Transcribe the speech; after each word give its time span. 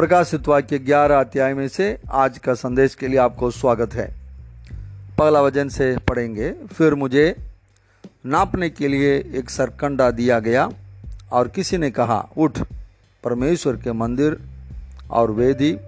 प्रकाशित 0.00 0.48
वाक्य 0.48 0.78
ग्यारह 0.78 1.20
अध्याय 1.20 1.54
में 1.54 1.68
से 1.68 1.98
आज 2.10 2.38
का 2.38 2.54
संदेश 2.54 2.94
के 2.94 3.08
लिए 3.08 3.18
आपको 3.18 3.50
स्वागत 3.50 3.94
है। 3.94 4.16
पगला 5.18 5.42
वज़न 5.42 5.68
से 5.68 5.96
पढ़ेंगे। 5.98 6.50
फिर 6.50 6.94
मुझे 6.94 7.36
नापने 8.26 8.70
के 8.70 8.88
लिए 8.88 9.16
एक 9.16 9.50
सरकंडा 9.50 10.10
दिया 10.10 10.40
गया 10.40 10.70
और 11.32 11.48
किसी 11.48 11.78
ने 11.78 11.90
कहा, 11.90 12.28
उठ, 12.38 12.58
परमेश्वर 13.24 13.76
के 13.76 13.92
मंदिर 13.92 14.38
और 15.10 15.30
वेदी 15.30 15.78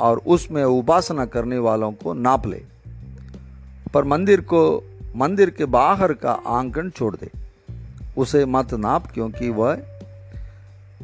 और 0.00 0.22
उसमें 0.26 0.64
उपासना 0.64 1.26
करने 1.26 1.58
वालों 1.58 1.92
को 1.92 2.14
नाप 2.14 2.46
ले। 2.46 2.62
पर 3.94 4.04
मंदिर 4.04 4.40
को, 4.40 4.84
मंदिर 5.16 5.50
के 5.50 5.64
बाहर 5.64 6.12
का 6.12 6.32
आंकन 6.32 6.90
छोड़ 6.90 7.16
दे। 7.16 7.30
उसे 8.18 8.44
मत 8.44 8.74
नाप 8.74 9.06
क्योंकि 9.06 9.48
वह 9.48 9.74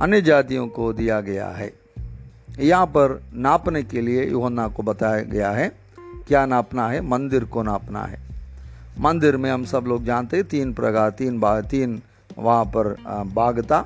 अन्य 0.03 0.21
जातियों 0.21 0.69
को 0.69 0.93
दिया 0.93 1.21
गया 1.21 1.49
है। 1.49 1.73
यहाँ 2.59 2.87
पर 2.87 3.21
नापने 3.35 3.83
के 3.83 4.01
लिए 4.01 4.25
योहन्ना 4.25 4.67
को 4.69 4.83
बताया 4.83 5.23
गया 5.23 5.51
है, 5.51 5.69
क्या 6.29 6.45
नापना 6.47 6.89
है, 6.89 7.01
मंदिर 7.01 7.45
को 7.45 7.63
नापना 7.63 8.03
है। 8.03 8.19
मंदिर 9.01 9.37
में 9.37 9.51
हम 9.51 9.65
सब 9.65 9.85
लोग 9.87 10.05
जानते 10.05 10.37
हैं, 10.37 10.47
तीन 10.47 10.73
प्रकार, 10.73 11.11
तीन 11.11 11.39
बा, 11.41 11.61
तीन 11.61 12.01
वहाँ 12.39 12.65
पर 12.67 12.95
बागता, 13.27 13.85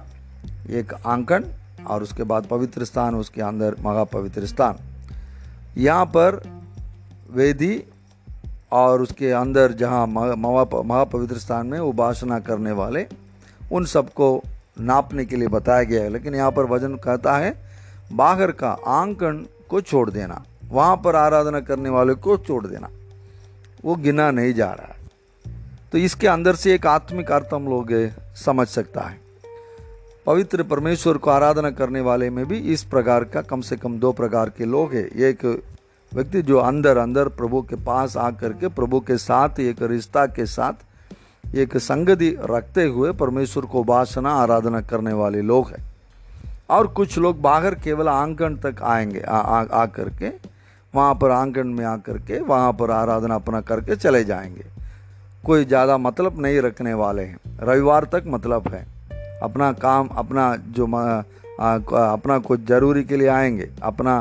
एक 0.71 0.93
आंकन 0.95 1.45
और 1.87 2.03
उसके 2.03 2.23
बाद 2.23 2.47
पवित्र 2.47 2.85
स्थान, 2.85 3.15
उसके 3.15 3.43
अंदर 3.43 3.77
महा 3.81 4.05
पवित्र 4.07 4.47
स्थान। 4.47 4.79
यहाँ 5.77 6.05
पर 6.07 6.41
वेदी 7.31 7.83
और 8.73 9.03
उसके 9.03 9.31
अंदर 9.31 9.73
जहाँ 9.73 10.07
महापवित्र 10.07 11.39
स्थान 11.39 11.67
में 11.67 11.79
उपासना 11.79 12.39
करने 12.41 12.73
वाले, 12.73 13.07
उन 13.73 13.85
सबको 13.87 14.43
नापने 14.81 15.25
के 15.25 15.37
लिए 15.37 15.49
बताया 15.49 15.83
गया 15.83 16.03
है। 16.03 16.09
लेकिन 16.09 16.35
यहाँ 16.35 16.51
पर 16.51 16.65
वज़न 16.67 16.95
कहता 16.97 17.37
है 17.37 17.53
बाहर 18.13 18.51
का 18.51 18.71
आंकन 18.87 19.47
को 19.71 19.81
छोड़ 19.81 20.11
देना, 20.11 20.43
वहाँ 20.69 20.97
पर 20.97 21.17
आराधना 21.17 21.61
करने 21.61 21.91
वाले 21.91 22.15
को 22.15 22.37
छोड़ 22.39 22.67
देना। 22.67 22.89
वो 23.85 23.95
गिना 23.95 24.31
नहीं 24.31 24.55
जा 24.55 24.73
रहा 24.73 24.87
है। 24.87 24.99
तो 25.93 25.99
इसके 25.99 26.27
अंदर 26.27 26.55
से 26.55 26.75
एक 26.75 26.87
आत्मिक 26.87 27.33
अर्थ 27.33 27.55
हम 27.55 27.69
लोग 27.69 27.89
समझ 28.37 28.67
सकता 28.67 29.01
है। 29.01 29.21
पवित्र 30.27 30.63
परमेश्वर 30.63 31.19
को 31.19 31.31
आराधना 31.31 31.71
करने 31.71 32.01
वाले 32.01 32.31
में 32.31 32.47
भी 32.47 32.59
इस 32.73 32.83
प्रकार 32.83 33.25
का 33.25 33.43
कम 33.43 33.61
से 33.61 33.77
कम 33.77 33.99
दो 33.99 34.13
प्रकार 34.13 34.51
के 34.51 34.65
लोग 34.65 34.95
हैं। 34.95 35.09
एक 35.09 35.63
व्यक्ति 36.15 36.43
जो 36.43 36.59
अंदर 36.59 36.97
अंदर 36.97 37.29
प्रभु 37.29 37.63
के 37.63 37.77
पास 37.77 38.17
आकर 38.17 38.53
के, 38.53 38.69
प्रभु 38.69 39.01
के 39.01 39.17
साथ, 39.17 39.61
एक 39.61 39.83
रिश्ता 39.83 40.27
के 40.27 40.47
साथ, 40.47 40.73
एक 41.55 41.77
संगति 41.77 42.37
रखते 42.41 42.85
हुए 42.85 43.13
परमेश्वर 43.13 43.65
को 43.65 43.81
उपासना, 43.81 44.33
आराधना 44.33 44.81
करने 44.81 45.13
वाले 45.13 45.43
लोग 45.43 45.71
हैं। 45.71 45.90
और 46.71 46.87
कुछ 46.87 47.17
लोग 47.19 47.41
बाहर 47.43 47.75
केवल 47.75 48.09
आँगन 48.09 48.57
तक 48.57 48.83
आएँगे 48.83 49.21
आ, 49.21 49.37
आ 49.37 49.87
करके 49.87 50.29
वहाँ 50.95 51.15
पर 51.15 51.31
आँगन 51.31 51.67
में 51.69 51.85
आकर 51.85 52.19
के 52.19 52.41
वहाँ 52.41 52.73
पर 52.73 52.91
आराधना 52.91 53.35
अपना 53.35 53.61
करके 53.61 53.97
चले 53.97 54.23
जाएँगे। 54.25 54.65
कोई 55.45 55.65
ज़्यादा 55.65 55.97
मतलब 55.99 56.41
नहीं 56.43 56.61
रखने 56.61 56.95
वाले 56.95 57.23
हैं। 57.23 57.59
रविवार 57.61 58.05
तक 58.13 58.25
मतलब 58.27 58.69
है। 58.69 58.85
अपना 59.43 59.73
काम 59.75 60.09
अपना 60.09 60.55
जो 60.69 60.87
आ, 60.97 61.23
अपना 62.13 62.39
कुछ 62.39 62.65
ज़रूरी 62.67 63.05
के 63.05 63.17
लिए 63.17 63.29
आएँगे 63.29 63.69
अपना 63.83 64.15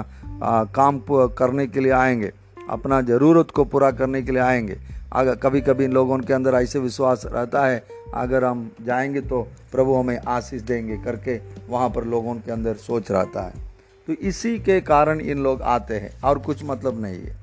आ, 0.44 0.64
काम 0.66 1.02
करने 1.10 1.68
के 1.68 1.80
लिए 1.80 1.92
आएँगे 1.92 2.32
अपना 2.70 3.02
ज़रूरत 3.02 3.52
को 3.52 3.64
पूरा 3.66 3.92
करने 3.92 4.22
के 4.22 4.32
लिए 4.32 4.42
आएँगे। 4.42 4.78
अगर 5.14 5.36
कभी 5.36 5.62
कभी 5.62 5.86
इन 5.86 5.92
लोगों 5.92 6.18
के 6.20 6.34
अंदर 6.34 6.56
ऐसे 6.56 6.80
विश्वास 6.80 7.24
रहता 7.26 7.66
है 7.66 7.84
अगर 8.14 8.44
हम 8.44 8.70
जाएँगे 8.82 9.22
तो 9.22 9.42
प्रभु 9.72 9.96
हमें 9.96 10.18
आशीष 10.28 10.62
देंगे 10.62 10.98
करके 10.98 11.40
वहाँ 11.70 11.90
पर 11.90 12.04
लोगों 12.04 12.36
के 12.36 12.52
अंदर 12.52 12.76
सोच 12.78 13.12
रहता 13.12 13.42
है। 13.42 13.68
तो 14.08 14.14
इसी 14.14 14.58
के 14.60 14.80
कारण 14.82 15.20
इन 15.22 15.44
लोग 15.44 15.62
आते 15.62 16.00
हैं 16.00 16.12
और 16.22 16.40
कुछ 16.40 16.64
मतलब 16.64 17.02
नहीं 17.02 17.22
है। 17.22 17.38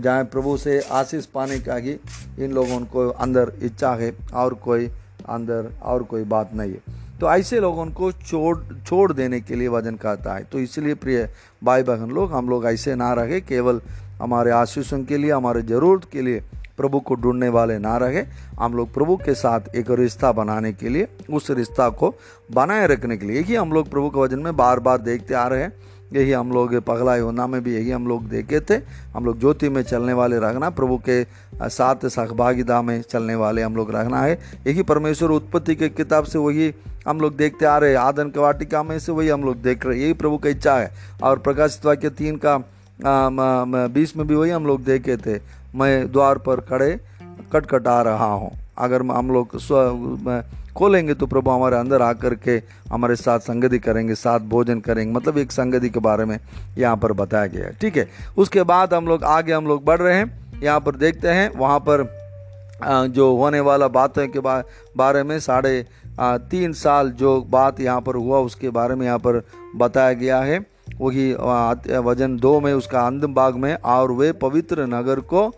जहाँ 0.00 0.24
प्रभु 0.24 0.56
से 0.56 0.80
आशीष 0.92 1.26
पाने 1.26 1.58
का 1.58 1.76
ही 1.76 1.96
इन 2.38 2.52
लोगों 2.52 2.80
को 2.86 3.08
अंदर 3.08 3.52
इच्छा 3.62 3.94
है 3.94 4.12
और 4.34 4.54
कोई 4.54 4.86
अंदर 5.28 5.70
और 5.82 6.02
कोई 6.02 6.24
बात 6.24 6.54
नहीं 6.54 6.72
है। 6.72 7.00
तो 7.20 7.30
ऐसे 7.30 7.60
लोगों 7.60 7.86
को 7.86 8.10
छोड़ 8.12 8.58
छोड़ 8.86 9.12
देने 9.12 9.40
के 9.40 9.54
लिए 9.54 9.68
वज़न 9.68 9.96
कहता 9.96 10.34
है। 10.34 10.44
तो 10.44 10.58
इसलिए 10.58 10.94
प्रिय 10.94 11.28
भाई 11.64 11.82
बहन 11.82 12.10
लोग, 12.10 12.32
हम 12.32 12.48
लोग 12.48 12.66
ऐसे 12.66 12.94
ना 12.94 13.12
रहे, 13.14 13.40
केवल 13.40 13.80
हमारे 14.22 14.50
आशीषों 14.50 15.02
के 15.04 15.16
लिए, 15.18 15.30
हमारे 15.32 15.62
ज़रूरत 15.62 16.04
के 16.12 16.22
लिए 16.22 16.42
प्रभु 16.76 17.00
को 17.00 17.14
ढूँढने 17.14 17.48
वाले 17.48 17.78
ना 17.78 17.96
रहे। 17.96 18.24
हम 18.60 18.74
लोग 18.74 18.92
प्रभु 18.94 19.16
के 19.16 19.34
साथ 19.34 19.74
एक 19.76 19.90
रिश्ता 19.90 20.32
बनाने 20.32 20.72
के 20.72 20.88
लिए, 20.88 21.08
उस 21.30 21.50
रिश्ता 21.50 21.88
को 21.90 22.14
बनाए 22.52 22.86
रखने 22.86 23.16
के 23.16 23.26
लिए। 23.26 23.40
ही 23.40 23.54
हम 23.54 23.72
लोग 23.72 23.90
प्रभु 23.90 24.10
के 24.10 24.20
वज़न 24.20 24.38
में 24.38 24.56
बार 24.56 24.80
बार 24.80 24.98
देखते 25.00 25.34
आ 25.34 25.46
रहे 25.46 25.62
हैं। 25.62 25.72
यही 26.12 26.32
हम 26.32 26.50
लोग 26.52 26.74
पगला 26.78 27.14
योना 27.16 27.46
में 27.46 27.62
भी 27.64 27.74
यही 27.74 27.90
हम 27.90 28.06
लोग 28.08 28.28
देखे 28.28 28.60
थे। 28.60 28.74
हम 29.14 29.24
लोग 29.24 29.38
ज्योति 29.40 29.68
में 29.68 29.82
चलने 29.82 30.12
वाले 30.12 30.38
रखना, 30.38 30.70
प्रभु 30.70 31.00
के 31.08 31.24
साथ 31.68 32.06
सहभागिता 32.06 32.80
में 32.82 33.00
चलने 33.02 33.34
वाले 33.34 33.62
हम 33.62 33.76
लोग 33.76 33.94
रखना 33.94 34.22
है। 34.22 34.38
यही 34.66 34.82
परमेश्वर 34.82 35.30
उत्पत्ति 35.30 35.74
के 35.74 35.88
किताब 35.90 36.24
से 36.24 36.38
वही 36.38 36.72
हम 37.08 37.20
लोग 37.20 37.36
देखते 37.36 37.64
आ 37.64 37.76
रहे 37.78 37.90
हैं। 37.90 37.98
आदन 37.98 38.28
के 38.28 38.40
वाटिका 38.40 38.82
में 38.82 38.98
से 38.98 39.12
वही 39.12 39.28
हम 39.28 39.44
लोग 39.44 39.62
देख 39.62 39.86
रहे 39.86 39.96
हैं। 39.96 40.04
यही 40.04 40.12
प्रभु 40.14 40.36
की 40.38 40.48
इच्छा 40.48 40.76
है। 40.76 40.90
और 41.22 41.38
प्रकाशित 41.38 41.86
वाक्य 41.86 42.10
तीन 42.10 42.38
का 42.44 42.58
बीस 43.88 44.16
में 44.16 44.26
भी 44.26 44.34
वही 44.34 44.50
हम 44.50 44.66
लोग 44.66 44.84
देखे 44.84 45.16
थे। 45.16 45.38
मैं 45.74 46.10
द्वार 46.12 46.38
पर 46.38 46.60
खड़े 46.62 46.98
कटकटा 47.52 48.00
रहा 48.02 48.32
हूँ। 48.32 48.50
अगर 48.78 49.02
हम 49.06 49.30
लोग 49.30 49.58
स्व 49.58 50.42
खोलेंगे 50.76 51.14
तो 51.14 51.26
प्रभु 51.26 51.50
हमारे 51.50 51.76
अंदर 51.76 52.02
आकर 52.02 52.34
के 52.36 52.60
हमारे 52.90 53.16
साथ 53.16 53.38
संगति 53.40 53.78
करेंगे, 53.78 54.14
साथ 54.14 54.40
भोजन 54.40 54.80
करेंगे। 54.80 55.12
मतलब 55.12 55.38
एक 55.38 55.52
संगति 55.52 55.88
के 55.90 56.00
बारे 56.00 56.24
में 56.24 56.38
यहाँ 56.78 56.96
पर 56.96 57.12
बताया 57.12 57.46
गया 57.46 57.66
है। 57.66 57.72
ठीक 57.80 57.96
है? 57.96 58.08
उसके 58.38 58.62
बाद 58.62 58.94
हम 58.94 59.06
लोग 59.06 59.24
आगे 59.26 59.52
हम 59.52 59.66
लोग 59.66 59.84
बढ़ 59.84 60.00
रहे 60.00 60.14
हैं। 60.14 60.60
यहाँ 60.62 60.80
पर 60.80 60.96
देखते 60.96 61.28
हैं, 61.28 61.50
वहाँ 61.50 61.78
पर 61.80 62.06
जो 63.10 63.34
होने 63.36 63.60
वाला 63.60 63.88
बातों 63.90 64.26
के 64.28 64.40
बारे 64.96 65.22
में 65.22 65.38
साढ़े 65.40 65.84
तीन 66.20 66.72
साल 66.74 67.10
जो 67.12 67.40
बात 67.50 67.80
यहाँ 67.80 68.00
पर 68.00 68.14
हुआ, 68.16 68.38
उसके 68.40 68.70
बारे 68.70 68.94
में 68.94 69.06
यहाँ 69.06 69.18
पर 69.18 69.42
बताया 69.76 70.12
गया 70.14 70.38
है। 70.40 70.58
वही 71.00 71.32
वज़न 72.00 72.36
दो 72.36 72.58
में 72.60 72.72
उसका 72.74 73.00
अंतिम 73.00 73.34
भाग 73.34 73.56
में 73.56 73.74
और 73.74 74.12
वे 74.12 74.32
पवित्र 74.38 74.86
नगर 74.86 75.20
को 75.32 75.48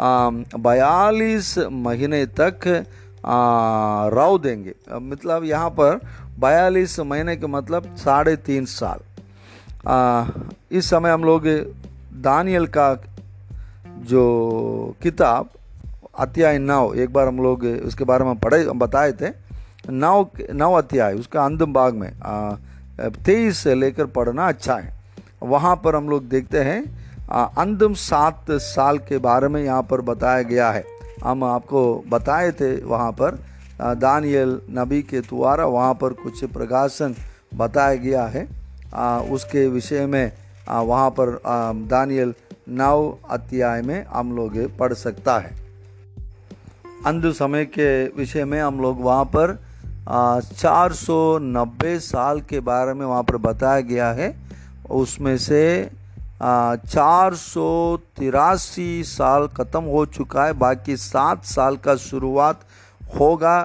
बयालीस 0.00 1.58
महीने 1.58 2.24
तक 2.40 2.66
राव 4.14 4.38
देंगे। 4.38 4.74
मतलब 4.92 5.44
यहाँ 5.44 5.70
पर 5.70 6.00
बयालीस 6.40 6.98
महीने 7.00 7.36
के 7.36 7.46
मतलब 7.46 7.94
साढ़े 7.96 8.36
तीन 8.38 8.64
साल। 8.66 8.98
आ, 9.88 10.26
इस 10.70 10.90
समय 10.90 11.10
हम 11.10 11.24
लोग 11.24 11.46
दानियल 12.22 12.66
का 12.66 12.94
जो 14.08 14.24
किताब 15.02 15.48
अध्याय 16.18 16.58
नौ 16.58 16.92
एक 16.94 17.12
बार 17.12 17.28
हम 17.28 17.42
लोग 17.42 17.64
उसके 17.86 18.04
बारे 18.04 18.24
में 18.24 18.38
पढ़े 18.38 18.64
बताए 18.76 19.12
थे। 19.12 19.28
नौ 19.90 20.30
नौ 20.52 20.72
अध्याय 20.74 21.14
उसका 21.14 21.44
अंतिम 21.44 21.72
भाग 21.72 21.94
में 21.94 22.10
तेईस 23.24 23.58
से 23.58 23.74
लेकर 23.74 24.06
पढ़ना 24.06 24.48
अच्छा 24.48 24.74
है। 24.74 24.92
वहाँ 25.42 25.74
पर 25.84 25.96
हम 25.96 26.08
लोग 26.08 26.28
देखते 26.28 26.58
हैं 26.60 26.82
अंतिम 27.30 27.94
सात 27.94 28.50
साल 28.52 28.98
के 28.98 29.18
बारे 29.18 29.48
में 29.48 29.62
यहाँ 29.62 29.82
पर 29.82 30.00
बताया 30.00 30.42
गया 30.42 30.70
है। 30.70 30.84
हम 31.24 31.44
आपको 31.44 31.82
बताए 32.08 32.50
थे 32.52 32.74
वहाँ 32.84 33.12
पर 33.12 33.38
दानियल 33.96 34.60
नबी 34.70 35.00
के 35.02 35.20
द्वारा 35.22 35.66
वहाँ 35.66 35.94
पर 35.94 36.12
कुछ 36.14 36.44
प्रकाशन 36.52 37.14
बताया 37.54 37.94
गया 37.96 38.24
है। 38.26 38.46
आ, 38.94 39.20
उसके 39.20 39.66
विषय 39.68 40.06
में 40.06 40.32
आ, 40.68 40.80
वहाँ 40.80 41.10
पर 41.10 41.40
दानियल 41.88 42.34
नव 42.68 43.18
अध्याय 43.30 43.82
में 43.82 44.04
हम 44.06 44.36
लोग 44.36 44.58
पढ़ 44.78 44.92
सकता 44.94 45.38
है। 45.38 45.58
अंध 47.06 47.30
समय 47.32 47.64
के 47.68 48.04
विषय 48.08 48.44
में 48.44 48.60
हम 48.60 48.80
लोग 48.80 49.00
वहाँ 49.00 49.24
पर 49.26 49.58
चार 50.10 50.92
सौ 50.92 51.38
नब्बे 51.40 51.98
साल 52.00 52.40
के 52.42 52.60
बारे 52.62 52.94
में 52.94 53.04
वहाँ 53.06 53.22
पर 53.22 53.36
बताया 53.38 53.80
गया 53.82 54.10
है। 54.12 54.34
उसमें 54.92 55.36
से 55.38 55.90
चार 56.42 57.34
सौ 57.34 57.96
तिरासी 58.18 59.02
साल 59.04 59.46
ख़त्म 59.48 59.82
हो 59.84 60.04
चुका 60.08 60.44
है। 60.44 60.52
बाकी 60.54 60.96
सात 60.98 61.44
साल 61.44 61.76
का 61.76 61.94
शुरुआत 61.96 62.60
होगा 63.18 63.60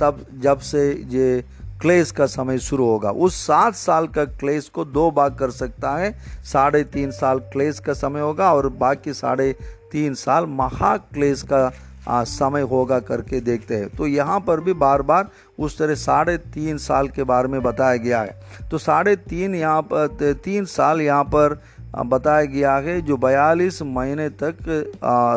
तब, 0.00 0.24
जब 0.42 0.58
से 0.60 0.90
ये 1.10 1.44
क्लेश 1.80 2.10
का 2.10 2.26
समय 2.26 2.58
शुरू 2.58 2.84
होगा। 2.86 3.10
उस 3.10 3.36
सात 3.46 3.74
साल 3.76 4.06
का 4.08 4.24
क्लेश 4.24 4.68
को 4.68 4.84
दो 4.86 5.10
भाग 5.10 5.36
कर 5.38 5.50
सकता 5.52 5.96
है। 5.96 6.12
साढ़े 6.44 6.82
तीन 6.84 7.10
साल 7.12 7.38
क्लेश 7.52 7.78
का 7.78 7.92
समय 7.94 8.20
होगा 8.20 8.52
और 8.54 8.68
बाकी 8.76 9.12
साढ़े 9.14 9.52
तीन 9.92 10.14
साल 10.16 10.46
महाक्लेश 10.50 11.42
का 11.42 11.68
समय 12.08 12.62
होगा 12.62 12.98
करके 13.00 13.40
देखते 13.40 13.74
हैं। 13.74 13.88
तो 13.88 14.06
यहाँ 14.06 14.38
पर 14.40 14.60
भी 14.60 14.72
बार 14.74 15.02
बार 15.02 15.28
उस 15.58 15.78
तरह 15.78 15.94
साढ़े 15.96 16.36
तीन 16.38 16.78
साल 16.78 17.08
के 17.08 17.24
बारे 17.24 17.48
में 17.48 17.62
बताया 17.62 17.96
गया 17.98 18.20
है। 18.20 18.68
तो 18.70 18.78
साढ़े 18.78 19.16
तीन 19.18 19.54
यहाँ 19.54 19.82
पर 19.84 20.32
तीन 20.34 20.64
साल 20.66 21.00
यहाँ 21.00 21.24
पर 21.26 21.60
बताया 22.06 22.44
गया 22.44 22.74
है 22.76 23.00
जो 23.02 23.16
बयालीस 23.16 23.82
महीने 23.84 24.28
तक 24.42 24.56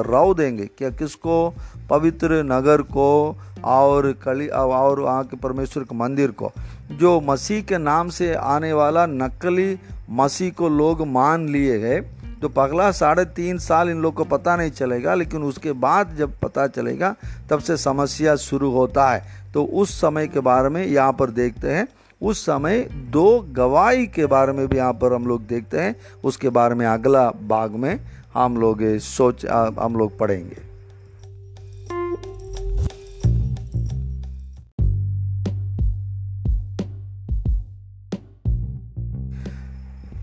रव 0.07 0.33
देंगे। 0.33 0.65
क्या 0.67 0.89
किसको? 0.91 1.53
पवित्र 1.89 2.41
नगर 2.45 2.81
को 2.83 3.35
और 3.65 4.11
कली, 4.23 4.47
और 4.47 4.99
वहाँ 4.99 5.23
के 5.23 5.37
परमेश्वर 5.37 5.83
के 5.83 5.95
मंदिर 5.95 6.31
को। 6.33 6.51
जो 6.91 7.19
मसीह 7.21 7.61
के 7.61 7.77
नाम 7.77 8.09
से 8.09 8.33
आने 8.33 8.71
वाला 8.73 9.05
नकली 9.07 9.77
मसीह 10.11 10.51
को 10.51 10.69
लोग 10.69 11.05
मान 11.07 11.47
लिए 11.49 11.79
गए 11.79 11.99
तो 12.41 12.49
पगला 12.49 12.89
साढ़े 12.91 13.23
तीन 13.27 13.57
साल 13.57 13.89
इन 13.89 14.01
लोग 14.01 14.13
को 14.15 14.23
पता 14.25 14.55
नहीं 14.55 14.71
चलेगा, 14.71 15.13
लेकिन 15.15 15.43
उसके 15.43 15.71
बाद 15.73 16.15
जब 16.17 16.37
पता 16.39 16.67
चलेगा, 16.67 17.15
तब 17.49 17.59
से 17.59 17.77
समस्या 17.77 18.35
शुरू 18.37 18.69
होता 18.71 19.09
है। 19.11 19.51
तो 19.53 19.63
उस 19.63 19.99
समय 20.01 20.27
के 20.27 20.39
बारे 20.39 20.69
में 20.69 20.85
यहाँ 20.85 21.13
पर 21.13 21.29
देखते 21.31 21.71
हैं। 21.71 21.87
उस 22.21 22.45
समय 22.45 22.79
दो 23.11 23.39
गवाही 23.51 24.07
के 24.07 24.25
बारे 24.25 24.53
में 24.53 24.67
भी 24.67 24.77
यहाँ 24.77 24.93
पर 24.93 25.13
हम 25.13 25.27
लोग 25.27 25.45
देखते 25.47 25.79
हैं। 25.79 25.95
उसके 26.23 26.49
बारे 26.49 26.75
में 26.75 26.85
अगला 26.85 27.29
भाग 27.49 27.75
में 27.75 27.99
हम 28.33 28.57
लोग 28.57 28.81
सोच 29.01 29.45
हम 29.45 29.95
लोग 29.97 30.17
पढ़ेंगे। 30.19 30.67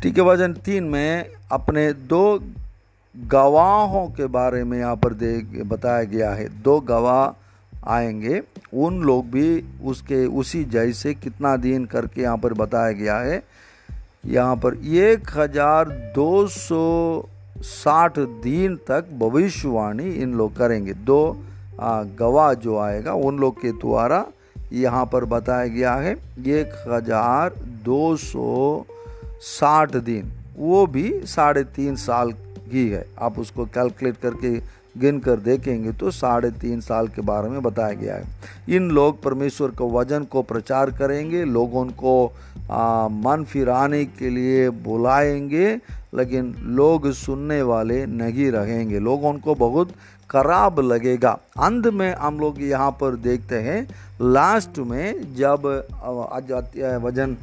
ठीक 0.01 0.19
है, 0.19 0.25
वज़न 0.25 0.53
तीन 0.65 0.85
में 0.85 1.36
अपने 1.51 1.93
दो 1.93 2.41
गवाहों 3.15 4.07
के 4.09 4.27
बारे 4.27 4.63
में 4.65 4.79
यहाँ 4.79 4.97
पर 4.97 5.13
दे, 5.15 5.63
बताया 5.65 6.03
गया 6.05 6.31
है। 6.31 6.49
दो 6.63 6.79
गवाह 6.81 7.89
आएँगे। 7.89 8.43
उन 8.75 9.01
लोग 9.03 9.31
भी 9.31 9.63
उसके, 9.85 10.25
उसी 10.27 10.65
जैसे 10.65 11.15
कितना 11.15 11.57
दिन 11.57 11.85
करके 11.85 12.23
यहाँ 12.23 12.39
पर 12.39 12.53
बताया 12.55 12.93
गया 12.93 13.19
है। 13.19 13.43
यहाँ 14.27 14.57
पर 14.57 14.75
एक 14.75 15.31
हज़ार 15.37 15.89
दो 16.15 16.47
सौ 16.49 17.29
साठ 17.59 18.19
दिन 18.19 18.77
तक 18.89 19.11
भविष्यवाणी 19.19 20.11
इन 20.13 20.35
लोग 20.35 20.57
करेंगे। 20.57 20.95
दो 20.95 21.37
गवाह 21.81 22.53
जो 22.55 22.79
आएगा, 22.79 23.13
उन 23.13 23.39
लोग 23.39 23.61
के 23.61 23.73
द्वारा 23.75 24.25
यहाँ 24.73 25.05
पर 25.07 25.25
बताया 25.25 25.67
गया 25.69 25.95
है। 25.95 26.13
एक 26.51 26.73
हज़ार 26.89 27.55
दो 27.85 28.17
सौ 28.17 28.85
साठ 29.41 29.97
दिन। 29.99 30.33
वो 30.57 30.87
भी 30.87 31.11
साढ़े 31.27 31.63
तीन 31.77 31.97
साल 31.97 32.33
की 32.71 32.89
है। 32.89 33.05
आप 33.21 33.39
उसको 33.39 33.65
कैलकुलेट 33.67 34.17
करके 34.17 34.57
गिन 35.01 35.19
कर 35.19 35.37
देखेंगे 35.41 35.93
तो 35.93 36.11
साढ़े 36.11 36.51
तीन 36.51 36.81
साल 36.81 37.09
के 37.09 37.23
बारे 37.23 37.49
में 37.49 37.63
बताया 37.63 37.93
गया 37.93 38.15
है। 38.15 38.75
इन 38.77 38.89
लोग 38.91 39.23
परमेश्वर 39.23 39.71
के 39.71 39.91
वज़न 39.93 40.25
को 40.25 40.43
प्रचार 40.43 40.91
करेंगे 40.91 41.45
लोगों 41.45 41.85
को 41.95 42.33
आ, 42.71 43.09
मन 43.09 43.45
फिराने 43.45 44.05
के 44.05 44.31
लिए 44.31 44.69
बुलाएँगे 44.71 45.75
लेकिन 46.15 46.55
लोग 46.77 47.11
सुनने 47.13 47.61
वाले 47.63 48.05
नहीं 48.07 48.51
रहेंगे। 48.51 48.99
लोगों 48.99 49.33
को 49.35 49.55
बहुत 49.55 49.93
खराब 50.31 50.81
लगेगा। 50.81 51.39
अंत 51.59 51.87
में 51.87 52.15
हम 52.15 52.39
लोग 52.41 52.63
यहाँ 52.63 52.91
पर 52.91 53.17
देखते 53.19 53.59
हैं 53.59 53.83
लास्ट 54.23 54.79
में 54.79 55.35
जब 55.35 55.67
वज़न 57.05 57.37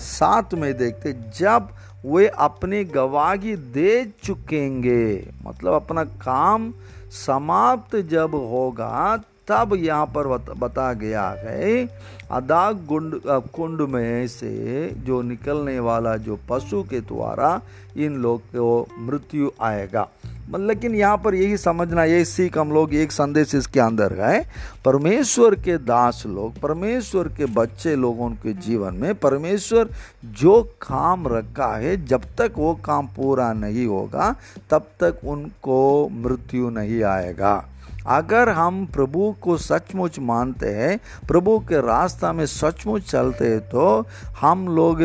सात 0.00 0.54
में 0.54 0.72
देखते 0.78 1.12
जब 1.38 1.68
वे 2.06 2.26
अपनी 2.28 2.82
गवाही 2.86 3.54
दे 3.56 4.04
चुकेंगे। 4.24 5.06
मतलब 5.46 5.72
अपना 5.72 6.04
काम 6.04 6.72
समाप्त 7.16 7.96
जब 8.08 8.34
होगा, 8.34 9.16
तब 9.48 9.74
यहाँ 9.74 10.06
पर 10.16 10.26
बता 10.56 10.92
गया 10.92 11.28
है, 11.38 11.86
अदा 12.30 12.70
गुंड, 12.88 13.20
कुंड 13.26 13.80
में 13.90 14.26
से 14.28 14.88
जो 15.06 15.20
निकलने 15.22 15.78
वाला 15.80 16.16
जो 16.18 16.38
पशु 16.48 16.82
के 16.82 17.00
द्वारा 17.02 17.60
इन 17.96 18.16
लोग 18.16 18.40
को 18.54 18.86
मृत्यु 19.00 19.50
आएगा। 19.62 20.08
लेकिन 20.48 20.94
यहाँ 20.94 21.16
पर 21.16 21.34
यही 21.34 21.56
समझना, 21.56 22.04
यही 22.04 22.24
सीख 22.24 22.58
हम 22.58 22.72
लोग 22.72 22.94
एक 22.94 23.12
संदेश 23.12 23.54
इसके 23.54 23.80
अंदर 23.80 24.12
है। 24.14 24.40
परमेश्वर 24.84 25.54
के 25.54 25.76
दास 25.78 26.22
लोग, 26.26 26.60
परमेश्वर 26.60 27.28
के 27.28 27.46
बच्चे 27.46 27.94
लोगों 27.96 28.30
के 28.32 28.52
जीवन 28.52 28.94
में 28.94 29.14
परमेश्वर 29.14 29.88
जो 30.24 30.62
काम 30.82 31.26
रखा 31.28 31.74
है, 31.76 32.04
जब 32.06 32.24
तक 32.38 32.52
वो 32.56 32.74
काम 32.84 33.06
पूरा 33.06 33.52
नहीं 33.52 33.86
होगा, 33.86 34.34
तब 34.70 34.86
तक 35.00 35.20
उनको 35.24 36.08
मृत्यु 36.08 36.70
नहीं 36.70 37.02
आएगा। 37.02 37.64
अगर 38.08 38.48
हम 38.48 38.84
प्रभु 38.86 39.34
को 39.42 39.56
सचमुच 39.56 40.18
मानते 40.18 40.68
हैं, 40.68 40.98
प्रभु 41.28 41.58
के 41.58 41.80
रास्ता 41.86 42.32
में 42.32 42.46
सचमुच 42.46 43.10
चलते 43.10 43.48
हैं 43.48 43.60
तो 43.60 44.06
हम 44.40 44.68
लोग 44.68 45.02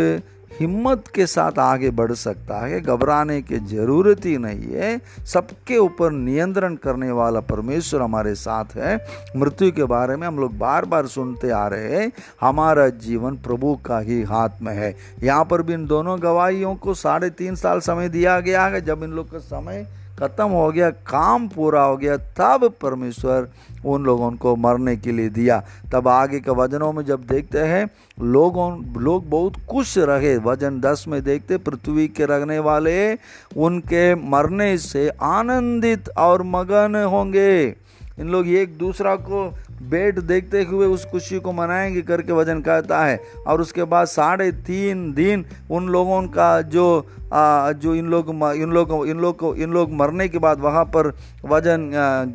हिम्मत 0.59 1.07
के 1.07 1.25
साथ 1.25 1.59
आगे 1.59 1.89
बढ़ 1.89 2.11
सकता 2.11 2.65
है, 2.65 2.79
घबराने 2.81 3.41
की 3.41 3.57
ज़रूरत 3.57 4.25
ही 4.25 4.37
नहीं 4.37 4.73
है। 4.73 5.01
सबके 5.25 5.77
ऊपर 5.77 6.11
नियंत्रण 6.11 6.75
करने 6.75 7.11
वाला 7.11 7.39
परमेश्वर 7.39 8.01
हमारे 8.01 8.35
साथ 8.35 8.75
है। 8.75 8.95
मृत्यु 9.35 9.71
के 9.71 9.83
बारे 9.83 10.15
में 10.15 10.27
हम 10.27 10.39
लोग 10.39 10.57
बार 10.57 10.85
बार 10.85 11.07
सुनते 11.07 11.49
आ 11.49 11.67
रहे 11.67 11.95
हैं। 11.95 12.11
हमारा 12.41 12.87
जीवन 12.89 13.35
प्रभु 13.37 13.75
का 13.75 13.99
ही 13.99 14.21
हाथ 14.23 14.61
में 14.61 14.73
है। 14.73 14.95
यहाँ 15.23 15.45
पर 15.45 15.61
भी 15.61 15.73
इन 15.73 15.85
दोनों 15.85 16.21
गवाहियों 16.23 16.75
को 16.75 16.93
साढ़े 16.93 17.29
तीन 17.29 17.55
साल 17.55 17.79
समय 17.79 18.09
दिया 18.09 18.39
गया 18.39 18.65
है। 18.65 18.81
जब 18.81 19.03
इन 19.03 19.11
लोग 19.11 19.31
का 19.31 19.39
समय 19.39 19.87
ख़त्म 20.21 20.45
हो 20.45 20.71
गया, 20.71 20.89
काम 20.89 21.47
पूरा 21.47 21.83
हो 21.83 21.97
गया, 21.97 22.17
तब 22.17 22.73
परमेश्वर 22.81 23.49
उन 23.85 24.03
लोगों 24.03 24.31
को 24.31 24.55
मरने 24.55 24.97
के 24.97 25.11
लिए 25.11 25.29
दिया। 25.29 25.63
तब 25.91 26.07
आगे 26.07 26.39
के 26.39 26.51
वजनों 26.51 26.93
में 26.93 27.05
जब 27.05 27.23
देखते 27.23 27.59
हैं, 27.59 27.89
लोगों, 28.21 29.01
लोग 29.01 29.29
बहुत 29.29 29.53
खुश 29.69 29.97
रहे। 29.97 30.37
वज़न 30.37 30.79
दस 30.79 31.05
में 31.07 31.23
देखते, 31.23 31.57
पृथ्वी 31.57 32.07
के 32.07 32.25
रखने 32.25 32.59
वाले 32.59 33.13
उनके 33.57 34.15
मरने 34.15 34.77
से 34.77 35.09
आनंदित 35.09 36.09
और 36.09 36.43
मगन 36.43 37.05
होंगे। 37.11 37.75
इन 38.19 38.29
लोग 38.29 38.47
एक 38.47 38.77
दूसरा 38.77 39.15
को 39.15 39.55
बेट 39.81 40.19
देखते 40.19 40.63
हुए 40.63 40.87
उस 40.87 41.05
खुशी 41.05 41.39
को 41.39 41.51
मनाएँगे 41.51 42.01
करके 42.01 42.33
वज़न 42.33 42.61
कहता 42.61 43.05
है। 43.05 43.21
और 43.47 43.61
उसके 43.61 43.83
बाद 43.83 44.07
साढ़े 44.07 44.51
तीन 44.51 45.13
दिन 45.13 45.45
उन 45.71 45.87
लोगों 45.87 46.23
का 46.23 46.61
जो 46.61 47.05
जो 47.33 47.95
इन 47.95 48.07
लोग 48.07 48.29
इन 48.29 48.71
लोग 48.71 48.91
इन 49.07 49.19
लोग 49.19 49.37
को 49.37 49.53
इन 49.55 49.71
लोग 49.71 49.91
मरने 49.93 50.27
के 50.27 50.37
बाद 50.39 50.59
वहाँ 50.59 50.83
पर 50.87 51.07
वज़न 51.45 51.89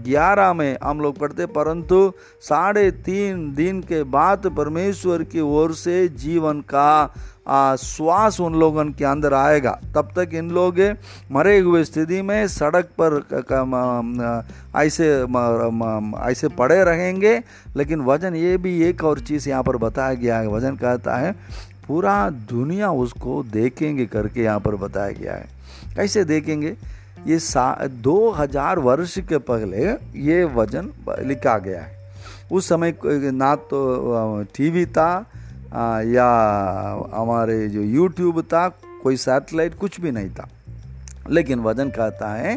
ग्यारह 0.05 0.53
में 0.53 0.77
हम 0.83 1.01
लोग 1.01 1.19
पढ़ते, 1.19 1.47
परंतु 1.49 2.13
साढ़े 2.43 2.91
तीन 2.91 3.53
दिन 3.55 3.81
के 3.83 4.03
बाद 4.11 4.47
परमेश्वर 4.57 5.23
की 5.25 5.41
ओर 5.41 5.75
से 5.77 6.07
जीवन 6.11 6.61
का 6.67 7.15
श्वास 7.79 8.39
उन 8.41 8.55
लोगों 8.61 8.85
के 8.93 9.05
अंदर 9.05 9.35
आएगा। 9.35 9.79
तब 9.95 10.09
तक 10.17 10.31
इन 10.35 10.51
लोग 10.51 10.81
मरे 11.33 11.59
हुए 11.59 11.83
स्थिति 11.85 12.23
में 12.23 12.47
सड़क 12.49 12.89
पर 13.01 13.23
ऐसे 14.77 15.07
ऐसे 16.31 16.49
पड़े 16.51 16.83
रहेंगे, 16.85 17.37
लेकिन 17.77 18.01
वज़न 18.03 18.35
ये 18.37 18.57
भी 18.57 18.83
एक 18.85 19.05
और 19.05 19.21
चीज़ 19.21 19.49
यहाँ 19.49 19.63
पर 19.63 19.77
बताया 19.79 20.15
गया 20.15 20.39
है। 20.39 20.49
वज़न 20.49 20.77
कहता 20.77 21.17
है 21.17 21.35
पूरा 21.89 22.29
दुनिया 22.51 22.91
उसको 22.93 23.43
देखेंगे 23.45 24.07
करके 24.07 24.43
यहाँ 24.43 24.61
पर 24.61 24.75
बताया 24.77 25.13
गया 25.13 25.35
है। 25.35 25.49
कैसे 25.97 26.25
देखेंगे? 26.25 26.77
ये 27.27 27.39
सा, 27.39 27.87
दो 27.87 28.31
हज़ार 28.31 28.79
वर्ष 28.79 29.19
के 29.19 29.39
पहले 29.41 29.85
ये 30.23 30.45
वज़न 30.47 30.93
लिखा 31.25 31.57
गया 31.59 31.81
है। 31.83 31.95
उस 32.53 32.69
समय 32.69 32.95
ना 33.33 33.55
तो 33.71 34.43
टीवी 34.57 34.85
था 34.89 35.11
या 36.07 36.29
हमारे 37.15 37.69
जो 37.69 37.81
यूट्यूब 37.83 38.41
था, 38.43 38.69
कोई 39.03 39.17
सैटेलाइट 39.17 39.75
कुछ 39.75 40.01
भी 40.01 40.11
नहीं 40.11 40.31
था। 40.31 40.49
लेकिन 41.31 41.61
वज़न 41.61 41.91
कहता 41.91 42.33
है 42.33 42.57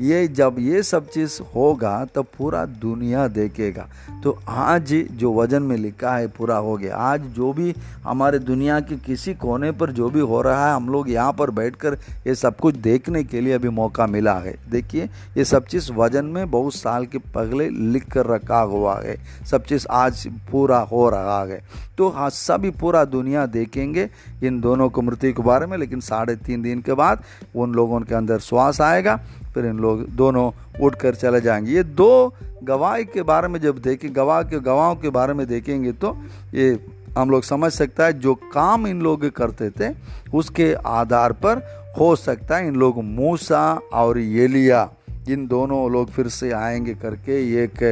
ये 0.00 0.26
जब 0.28 0.56
ये 0.58 0.82
सब 0.82 1.08
चीज़ 1.08 1.40
होगा 1.54 2.04
तो 2.04 2.22
पूरा 2.22 2.64
दुनिया 2.64 3.26
देखेगा। 3.28 3.86
तो 4.24 4.36
आज 4.48 4.92
जो 5.12 5.32
वज़न 5.34 5.62
में 5.62 5.76
लिखा 5.76 6.16
है, 6.16 6.26
पूरा 6.28 6.56
हो 6.56 6.76
गया। 6.76 6.96
आज 6.96 7.22
जो 7.36 7.52
भी 7.52 7.74
हमारे 8.04 8.38
दुनिया 8.38 8.78
के 8.80 8.96
किसी 8.96 9.34
कोने 9.34 9.70
पर 9.72 9.90
जो 9.90 10.08
भी 10.10 10.20
हो 10.20 10.42
रहा 10.42 10.68
है, 10.68 10.74
हम 10.76 10.88
लोग 10.88 11.10
यहाँ 11.10 11.32
पर 11.32 11.50
बैठकर 11.50 11.98
ये 12.26 12.34
सब 12.34 12.56
कुछ 12.56 12.74
देखने 12.76 13.24
के 13.24 13.40
लिए 13.40 13.52
अभी 13.52 13.68
मौका 13.68 14.06
मिला 14.06 14.34
है। 14.34 14.54
देखिए, 14.70 15.08
ये 15.36 15.44
सब 15.44 15.66
चीज़ 15.66 15.92
वज़न 15.92 16.24
में 16.24 16.50
बहुत 16.50 16.74
साल 16.74 17.06
के 17.06 17.18
पहले 17.18 17.68
लिख 17.70 18.10
कर 18.12 18.26
रखा 18.26 18.60
हुआ 18.60 18.98
है। 19.00 19.16
सब 19.50 19.64
चीज़ 19.64 19.86
आज 19.90 20.26
पूरा 20.52 20.78
हो 20.82 21.08
रहा 21.08 21.42
है। 21.44 21.60
तो 21.98 22.08
हाँ 22.08 22.30
सभी 22.30 22.70
पूरा 22.70 23.04
दुनिया 23.04 23.44
देखेंगे 23.46 24.08
इन 24.44 24.60
दोनों 24.60 24.88
को 24.88 25.02
मृत्यु 25.02 25.32
के 25.32 25.42
बारे 25.42 25.66
में, 25.66 25.76
लेकिन 25.78 26.00
साढ़े 26.00 26.36
तीन 26.36 26.62
दिन 26.62 26.80
के 26.82 26.94
बाद 26.94 27.22
उन 27.56 27.72
लोगों 27.72 28.00
के 28.00 28.14
अंदर 28.14 28.38
श्वास 28.38 28.80
आएगा। 28.80 29.20
फिर 29.58 29.66
इन 29.66 29.78
लोग 29.78 30.04
दोनों 30.16 30.50
उठ 30.80 30.94
कर 30.94 31.14
चले 31.14 31.40
जाएँगे। 31.40 31.72
ये 31.72 31.82
दो 31.82 32.34
गवाह 32.64 33.00
के 33.04 33.22
बारे 33.22 33.48
में 33.48 33.60
जब 33.60 33.78
देखें, 33.78 34.14
गवाह 34.16 34.42
के, 34.42 34.58
गवाहों 34.60 34.94
के 34.96 35.10
बारे 35.10 35.34
में 35.34 35.46
देखेंगे 35.46 35.92
तो 35.92 36.16
ये 36.54 36.78
हम 37.18 37.30
लोग 37.30 37.42
समझ 37.42 37.72
सकता 37.72 38.04
है 38.04 38.12
जो 38.20 38.34
काम 38.52 38.86
इन 38.86 39.00
लोग 39.02 39.28
करते 39.30 39.70
थे, 39.70 39.94
उसके 40.34 40.72
आधार 40.86 41.32
पर 41.32 41.62
हो 41.98 42.14
सकता 42.16 42.56
है 42.56 42.66
इन 42.68 42.74
लोग 42.74 43.02
मूसा 43.04 43.80
और 43.92 44.18
येलिया 44.18 44.88
इन 45.28 45.46
दोनों 45.46 45.90
लोग 45.92 46.10
फिर 46.10 46.28
से 46.28 46.50
आएँगे 46.52 46.94
करके 46.94 47.42
एक 47.64 47.82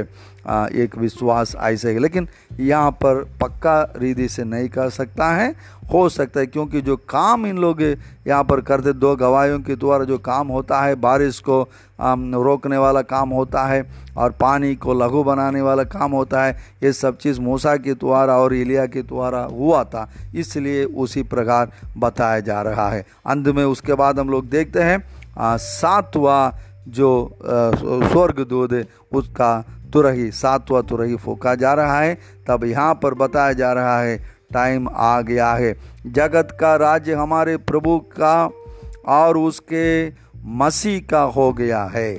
एक 0.74 0.96
विश्वास 0.98 1.54
ऐसे 1.56 1.92
है 1.92 1.98
लेकिन 1.98 2.28
यहाँ 2.60 2.90
पर 2.92 3.22
पक्का 3.40 3.80
रीति 3.96 4.28
से 4.28 4.44
नहीं 4.44 4.68
कर 4.68 4.90
सकता 4.90 5.30
है। 5.30 5.48
हो 5.92 6.08
सकता 6.08 6.40
है 6.40 6.46
क्योंकि 6.46 6.80
जो 6.82 6.96
काम 7.08 7.46
इन 7.46 7.58
लोग 7.58 7.80
यहाँ 7.82 8.44
पर 8.44 8.60
करते, 8.60 8.92
दो 8.92 9.14
गवाहियों 9.16 9.58
के 9.60 9.76
द्वारा 9.76 10.04
जो 10.04 10.18
काम 10.18 10.48
होता 10.48 10.80
है, 10.82 10.94
बारिश 10.94 11.38
को 11.40 11.62
रोकने 12.00 12.76
वाला 12.76 13.02
काम 13.02 13.30
होता 13.30 13.64
है 13.64 13.82
और 14.16 14.32
पानी 14.32 14.74
को 14.76 14.94
लघु 14.94 15.22
बनाने 15.24 15.62
वाला 15.62 15.84
काम 15.84 16.12
होता 16.12 16.44
है, 16.44 16.56
ये 16.82 16.92
सब 16.92 17.18
चीज़ 17.18 17.40
मूसा 17.40 17.76
के 17.76 17.94
द्वारा 17.94 18.36
और 18.36 18.54
इलिया 18.54 18.86
के 18.86 19.02
द्वारा 19.02 19.42
हुआ 19.42 19.82
था। 19.84 20.08
इसलिए 20.34 20.84
उसी 20.84 21.22
प्रकार 21.24 21.72
बताया 21.98 22.40
जा 22.40 22.62
रहा 22.62 22.88
है। 22.90 23.04
अंत 23.26 23.48
में 23.48 23.64
उसके 23.64 23.94
बाद 23.94 24.18
हम 24.20 24.30
लोग 24.30 24.48
देखते 24.48 24.82
हैं 24.82 25.02
सातवा 25.38 26.58
जो 26.88 27.38
स्वर्ग 27.42 28.40
दूध 28.48 28.72
उसका 29.12 29.64
तुरही, 29.92 30.30
सातवा 30.32 30.80
तुरही 30.82 31.16
फूका 31.16 31.54
जा 31.54 31.72
रहा 31.74 32.00
है। 32.00 32.14
तब 32.48 32.64
यहाँ 32.64 32.94
पर 32.94 33.14
बताया 33.16 33.52
जा 33.52 33.72
रहा 33.72 34.00
है, 34.00 34.16
टाइम 34.52 34.88
आ 34.88 35.20
गया 35.22 35.52
है। 35.52 35.74
जगत 36.06 36.56
का 36.60 36.74
राज्य 36.76 37.14
हमारे 37.14 37.56
प्रभु 37.58 37.98
का 38.12 38.50
और 39.10 39.36
उसके 39.38 40.08
मसीह 40.56 41.00
का 41.10 41.20
हो 41.22 41.52
गया 41.52 41.82
है। 41.86 42.12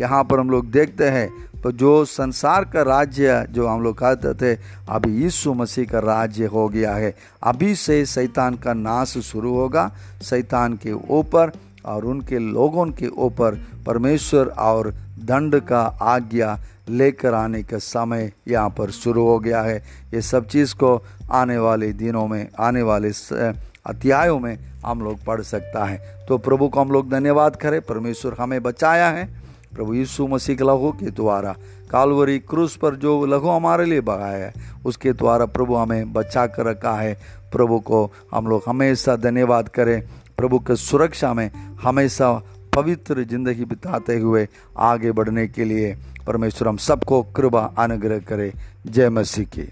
यहाँ 0.00 0.22
पर 0.24 0.40
हम 0.40 0.50
लोग 0.50 0.70
देखते 0.70 1.08
हैं 1.10 1.28
तो 1.62 1.70
जो 1.72 2.04
संसार 2.04 2.64
का 2.64 2.82
राज्य 2.82 3.44
जो 3.50 3.66
हम 3.66 3.82
लोग 3.82 3.98
कहते 3.98 4.32
थे, 4.34 4.58
अभी 4.88 5.12
यीशु 5.14 5.52
मसीह 5.54 5.86
का 5.86 5.98
राज्य 5.98 6.46
हो 6.46 6.68
गया 6.68 6.94
है। 6.94 7.14
अभी 7.42 7.74
से 7.74 8.04
शैतान 8.06 8.54
का 8.56 8.72
नाश 8.74 9.16
शुरू 9.20 9.54
होगा 9.54 9.90
शैतान 10.22 10.74
के 10.76 10.92
ऊपर 10.92 11.52
और 11.86 12.04
उनके 12.04 12.38
लोगों 12.38 12.86
के 12.86 13.06
ऊपर 13.06 13.54
परमेश्वर 13.86 14.46
और 14.46 14.90
दंड 15.18 15.60
का 15.60 15.82
आज्ञा 16.02 16.58
लेकर 16.88 17.34
आने 17.34 17.62
का 17.62 17.78
समय 17.78 18.32
यहाँ 18.48 18.70
पर 18.70 18.90
शुरू 18.90 19.26
हो 19.26 19.38
गया 19.38 19.62
है। 19.62 19.82
ये 20.14 20.20
सब 20.22 20.46
चीज़ 20.46 20.74
को 20.74 21.02
आने 21.30 21.58
वाले 21.58 21.92
दिनों 21.92 22.26
में, 22.26 22.48
आने 22.60 22.82
वाले 22.82 23.10
अध्यायों 23.86 24.38
में 24.38 24.58
हम 24.86 25.00
लोग 25.00 25.24
पढ़ 25.24 25.40
सकता 25.40 25.84
है। 25.84 26.26
तो 26.28 26.38
प्रभु 26.38 26.68
को 26.68 26.80
हम 26.80 26.90
लोग 26.90 27.10
धन्यवाद 27.10 27.56
करें। 27.56 27.80
परमेश्वर 27.80 28.36
हमें 28.40 28.62
बचाया 28.62 29.08
है। 29.08 29.44
प्रभु 29.74 29.94
यीशु 29.94 30.26
मसीह 30.26 30.56
के 30.56 30.64
लहू 30.64 30.92
के 30.92 31.10
द्वारा, 31.10 31.54
कालवरी 31.90 32.38
क्रूस 32.38 32.76
पर 32.76 32.94
जो 32.94 33.26
लहू 33.26 33.48
हमारे 33.48 33.84
लिए 33.84 34.00
बगाया 34.00 34.46
है, 34.46 34.52
उसके 34.84 35.12
द्वारा 35.12 35.46
प्रभु 35.46 35.74
हमें 35.74 36.12
बचा 36.12 36.46
कर 36.46 36.64
रखा 36.64 36.92
है। 36.92 37.18
प्रभु 37.52 37.80
को 37.80 38.12
हम 38.32 38.46
लोग 38.46 38.62
हमेशा 38.68 39.16
धन्यवाद 39.16 39.68
करें। 39.68 40.02
प्रभु 40.38 40.58
के 40.58 40.76
सुरक्षा 40.76 41.32
में 41.34 41.50
हमेशा 41.82 42.32
पवित्र 42.74 43.24
ज़िंदगी 43.24 43.64
बिताते 43.64 44.18
हुए 44.18 44.46
आगे 44.78 45.12
बढ़ने 45.12 45.46
के 45.48 45.64
लिए 45.64 45.96
परमेश्वर 46.26 46.68
हम 46.68 46.76
सबको 46.76 47.22
कृपा 47.22 47.60
अनुग्रह 47.78 48.18
करे। 48.18 48.52
जय 48.86 49.10
मसीह 49.10 49.44
की। 49.44 49.68